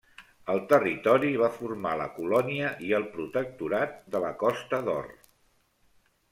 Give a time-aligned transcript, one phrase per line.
[0.51, 5.15] El territori va formar la colònia i el protectorat de la Costa d'Or.